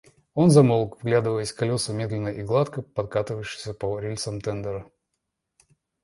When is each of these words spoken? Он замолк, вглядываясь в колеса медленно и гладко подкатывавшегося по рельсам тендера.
Он 0.33 0.49
замолк, 0.49 0.97
вглядываясь 0.99 1.51
в 1.51 1.55
колеса 1.55 1.93
медленно 1.93 2.29
и 2.29 2.41
гладко 2.41 2.81
подкатывавшегося 2.81 3.75
по 3.75 3.99
рельсам 3.99 4.41
тендера. 4.41 4.89